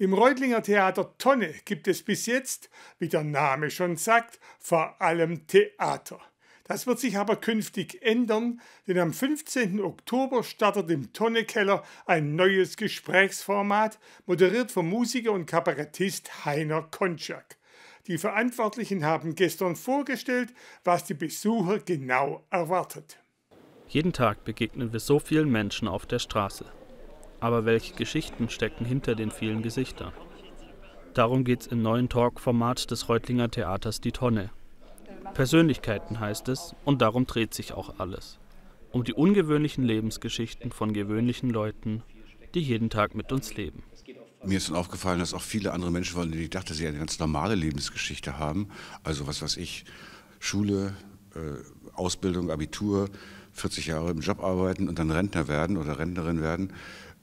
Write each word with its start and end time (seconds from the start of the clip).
Im 0.00 0.14
Reutlinger 0.14 0.62
Theater 0.62 1.14
Tonne 1.18 1.52
gibt 1.66 1.86
es 1.86 2.02
bis 2.02 2.24
jetzt, 2.24 2.70
wie 2.98 3.08
der 3.08 3.22
Name 3.22 3.70
schon 3.70 3.98
sagt, 3.98 4.40
vor 4.58 4.98
allem 4.98 5.46
Theater. 5.46 6.18
Das 6.64 6.86
wird 6.86 6.98
sich 6.98 7.18
aber 7.18 7.36
künftig 7.36 8.00
ändern, 8.00 8.62
denn 8.86 8.98
am 8.98 9.12
15. 9.12 9.78
Oktober 9.78 10.42
startet 10.42 10.88
im 10.88 11.12
Tonnekeller 11.12 11.84
ein 12.06 12.34
neues 12.34 12.78
Gesprächsformat, 12.78 13.98
moderiert 14.24 14.72
vom 14.72 14.88
Musiker 14.88 15.32
und 15.32 15.44
Kabarettist 15.44 16.46
Heiner 16.46 16.80
Konczak. 16.80 17.58
Die 18.06 18.16
Verantwortlichen 18.16 19.04
haben 19.04 19.34
gestern 19.34 19.76
vorgestellt, 19.76 20.54
was 20.82 21.04
die 21.04 21.12
Besucher 21.12 21.78
genau 21.78 22.46
erwartet. 22.48 23.18
Jeden 23.86 24.14
Tag 24.14 24.44
begegnen 24.44 24.94
wir 24.94 25.00
so 25.00 25.18
vielen 25.18 25.50
Menschen 25.50 25.88
auf 25.88 26.06
der 26.06 26.20
Straße. 26.20 26.64
Aber 27.40 27.64
welche 27.64 27.94
Geschichten 27.94 28.48
stecken 28.48 28.84
hinter 28.84 29.14
den 29.14 29.30
vielen 29.30 29.62
Gesichtern? 29.62 30.12
Darum 31.14 31.44
geht's 31.44 31.66
im 31.66 31.82
neuen 31.82 32.08
Talk-Format 32.08 32.90
des 32.90 33.08
Reutlinger 33.08 33.50
Theaters 33.50 34.00
Die 34.00 34.12
Tonne. 34.12 34.50
Persönlichkeiten 35.34 36.20
heißt 36.20 36.48
es, 36.48 36.74
und 36.84 37.02
darum 37.02 37.26
dreht 37.26 37.54
sich 37.54 37.72
auch 37.72 37.98
alles. 37.98 38.38
Um 38.92 39.04
die 39.04 39.14
ungewöhnlichen 39.14 39.84
Lebensgeschichten 39.84 40.72
von 40.72 40.92
gewöhnlichen 40.92 41.50
Leuten, 41.50 42.02
die 42.54 42.60
jeden 42.60 42.90
Tag 42.90 43.14
mit 43.14 43.32
uns 43.32 43.54
leben. 43.54 43.82
Mir 44.44 44.56
ist 44.56 44.68
dann 44.68 44.76
aufgefallen, 44.76 45.18
dass 45.18 45.34
auch 45.34 45.42
viele 45.42 45.72
andere 45.72 45.90
Menschen 45.90 46.16
wollen, 46.16 46.32
die 46.32 46.44
ich 46.44 46.50
dachte, 46.50 46.74
sie 46.74 46.86
eine 46.86 46.98
ganz 46.98 47.18
normale 47.18 47.54
Lebensgeschichte 47.54 48.38
haben. 48.38 48.68
Also 49.02 49.26
was 49.26 49.42
weiß 49.42 49.56
ich, 49.58 49.84
Schule, 50.38 50.94
äh, 51.34 51.92
Ausbildung, 51.94 52.50
Abitur, 52.50 53.08
40 53.52 53.86
Jahre 53.88 54.10
im 54.10 54.20
Job 54.20 54.42
arbeiten 54.42 54.88
und 54.88 54.98
dann 54.98 55.10
Rentner 55.10 55.48
werden 55.48 55.76
oder 55.76 55.98
Rentnerin 55.98 56.40
werden. 56.40 56.72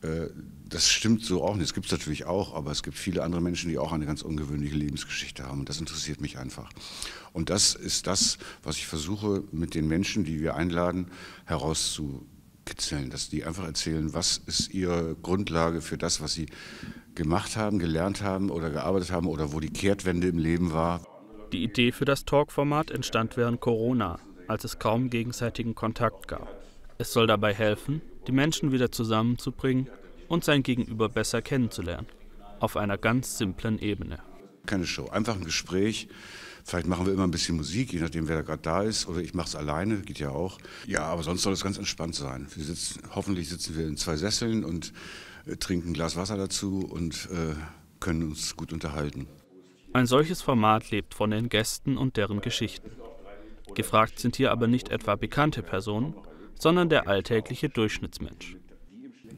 Äh, 0.02 0.28
das 0.70 0.90
stimmt 0.90 1.24
so 1.24 1.44
auch 1.44 1.56
nicht. 1.56 1.64
Das 1.64 1.74
gibt 1.74 1.86
es 1.86 1.92
natürlich 1.92 2.26
auch, 2.26 2.54
aber 2.54 2.72
es 2.72 2.84
gibt 2.84 2.98
viele 2.98 3.24
andere 3.24 3.42
Menschen, 3.42 3.70
die 3.70 3.78
auch 3.78 3.94
eine 3.94 4.06
ganz 4.06 4.22
ungewöhnliche 4.22 4.76
Lebensgeschichte 4.76 5.44
haben. 5.44 5.62
Und 5.62 5.70
das 5.70 5.80
interessiert 5.80 6.20
mich 6.20 6.38
einfach. 6.38 6.70
Und 7.34 7.50
das 7.50 7.74
ist 7.74 8.08
das, 8.08 8.38
was 8.64 8.78
ich 8.78 8.88
versuche, 8.88 9.44
mit 9.52 9.76
den 9.76 9.88
Menschen, 9.88 10.26
die 10.26 10.42
wir 10.42 10.56
einladen, 10.56 11.08
herauszukitzeln. 11.46 13.10
Dass 13.10 13.30
die 13.30 13.46
einfach 13.46 13.66
erzählen, 13.66 14.14
was 14.14 14.42
ist 14.46 14.74
ihre 14.74 15.16
Grundlage 15.16 15.82
für 15.82 15.98
das, 15.98 16.22
was 16.22 16.34
sie 16.34 16.48
gemacht 17.16 17.56
haben, 17.56 17.80
gelernt 17.80 18.22
haben 18.22 18.50
oder 18.50 18.70
gearbeitet 18.70 19.12
haben 19.12 19.28
oder 19.28 19.54
wo 19.54 19.60
die 19.60 19.72
Kehrtwende 19.72 20.28
im 20.28 20.38
Leben 20.38 20.74
war. 20.74 21.02
Die 21.54 21.64
Idee 21.64 21.94
für 21.94 22.06
das 22.06 22.26
Talkformat 22.26 22.92
entstand 22.92 23.38
während 23.38 23.62
Corona, 23.62 24.20
als 24.48 24.66
es 24.66 24.80
kaum 24.80 25.10
gegenseitigen 25.10 25.76
Kontakt 25.76 26.28
gab. 26.28 26.48
Es 27.00 27.14
soll 27.14 27.28
dabei 27.28 27.54
helfen, 27.54 28.02
die 28.26 28.32
Menschen 28.32 28.72
wieder 28.72 28.92
zusammenzubringen 28.92 29.88
und 30.28 30.44
sein 30.44 30.64
Gegenüber 30.64 31.10
besser 31.10 31.44
kennenzulernen, 31.44 32.08
auf 32.60 32.76
einer 32.76 32.98
ganz 32.98 33.38
simplen 33.38 33.78
Ebene. 33.78 34.20
Keine 34.66 34.86
Show, 34.86 35.08
einfach 35.10 35.36
ein 35.36 35.46
Gespräch. 35.46 36.08
Vielleicht 36.66 36.88
machen 36.88 37.06
wir 37.06 37.14
immer 37.14 37.26
ein 37.26 37.32
bisschen 37.32 37.56
Musik, 37.56 37.94
je 37.94 38.00
nachdem, 38.00 38.28
wer 38.28 38.38
da 38.38 38.42
gerade 38.42 38.62
da 38.62 38.82
ist. 38.82 39.08
Oder 39.08 39.22
ich 39.22 39.34
mache 39.34 39.48
es 39.48 39.56
alleine, 39.56 40.02
geht 40.02 40.20
ja 40.20 40.32
auch. 40.32 40.58
Ja, 40.86 41.04
aber 41.04 41.24
sonst 41.24 41.44
soll 41.44 41.54
es 41.54 41.64
ganz 41.64 41.78
entspannt 41.78 42.16
sein. 42.16 42.48
Sitzen, 42.50 43.04
hoffentlich 43.16 43.48
sitzen 43.48 43.78
wir 43.78 43.88
in 43.88 43.96
zwei 43.96 44.18
Sesseln 44.18 44.66
und 44.66 44.92
äh, 45.46 45.56
trinken 45.56 45.92
ein 45.92 45.94
Glas 45.94 46.18
Wasser 46.18 46.36
dazu 46.36 46.80
und 46.80 47.30
äh, 47.32 47.56
können 48.00 48.24
uns 48.24 48.56
gut 48.58 48.74
unterhalten. 48.74 49.28
Ein 49.94 50.08
solches 50.08 50.42
Format 50.42 50.92
lebt 50.92 51.14
von 51.14 51.32
den 51.32 51.48
Gästen 51.48 51.96
und 51.96 52.18
deren 52.18 52.42
Geschichten. 52.42 52.92
Gefragt 53.74 54.20
sind 54.20 54.36
hier 54.36 54.52
aber 54.52 54.68
nicht 54.68 54.90
etwa 54.90 55.16
bekannte 55.16 55.62
Personen, 55.62 56.16
sondern 56.60 56.90
der 56.90 57.08
alltägliche 57.08 57.70
Durchschnittsmensch. 57.70 58.58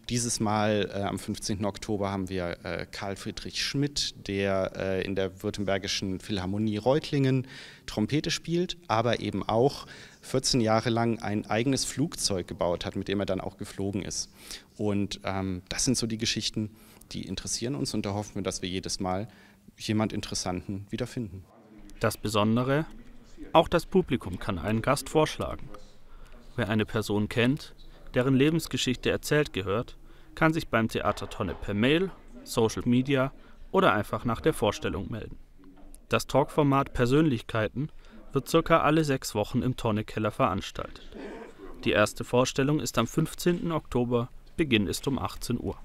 Dieses 0.10 0.40
Mal 0.40 0.90
äh, 0.92 1.04
am 1.04 1.20
15. 1.20 1.64
Oktober 1.66 2.10
haben 2.12 2.30
wir 2.30 2.58
äh, 2.64 2.88
Karl 2.90 3.16
Friedrich 3.16 3.64
Schmidt, 3.64 4.28
der 4.28 4.72
äh, 4.76 5.06
in 5.06 5.16
der 5.16 5.44
Württembergischen 5.44 6.20
Philharmonie 6.20 6.78
Reutlingen 6.78 7.46
Trompete 7.86 8.32
spielt, 8.32 8.78
aber 8.88 9.20
eben 9.20 9.48
auch 9.48 9.86
14 10.22 10.62
Jahre 10.62 10.90
lang 10.90 11.20
ein 11.20 11.46
eigenes 11.46 11.86
Flugzeug 11.86 12.48
gebaut 12.48 12.88
hat, 12.88 12.96
mit 12.96 13.08
dem 13.08 13.20
er 13.20 13.28
dann 13.28 13.40
auch 13.40 13.58
geflogen 13.58 14.02
ist. 14.02 14.32
Und 14.78 15.20
ähm, 15.26 15.62
das 15.70 15.86
sind 15.86 15.96
so 15.96 16.08
die 16.08 16.18
Geschichten, 16.18 16.72
die 17.12 17.28
interessieren 17.28 17.76
uns 17.76 17.94
und 17.94 18.04
da 18.04 18.16
hoffen 18.16 18.36
wir, 18.36 18.42
dass 18.42 18.64
wir 18.64 18.70
jedes 18.70 19.00
Mal 19.00 19.28
jemand 19.78 20.12
Interessanten 20.12 20.88
wiederfinden. 20.90 21.46
Das 22.00 22.18
Besondere, 22.18 22.88
auch 23.54 23.68
das 23.68 23.86
Publikum 23.86 24.40
kann 24.40 24.58
einen 24.58 24.82
Gast 24.82 25.08
vorschlagen. 25.08 25.70
Wer 26.60 26.68
eine 26.68 26.86
Person 26.86 27.30
kennt, 27.30 27.74
deren 28.16 28.36
Lebensgeschichte 28.36 29.10
erzählt 29.10 29.54
gehört, 29.54 29.98
kann 30.36 30.52
sich 30.52 30.68
beim 30.68 30.90
Theater 30.90 31.30
Tonne 31.30 31.56
per 31.56 31.74
Mail, 31.74 32.12
Social 32.44 32.84
Media 32.84 33.32
oder 33.72 33.94
einfach 33.94 34.26
nach 34.26 34.42
der 34.42 34.52
Vorstellung 34.52 35.10
melden. 35.10 35.38
Das 36.10 36.28
Talkformat 36.28 36.92
Persönlichkeiten 36.92 37.94
wird 38.34 38.50
circa 38.50 38.82
alle 38.82 39.06
sechs 39.06 39.36
Wochen 39.36 39.62
im 39.62 39.78
Tonne-Keller 39.78 40.32
veranstaltet. 40.32 41.08
Die 41.86 41.92
erste 41.92 42.26
Vorstellung 42.26 42.82
ist 42.82 42.98
am 42.98 43.08
15. 43.08 43.72
Oktober, 43.72 44.28
Beginn 44.58 44.88
ist 44.88 45.08
um 45.08 45.18
18 45.18 45.62
Uhr. 45.62 45.78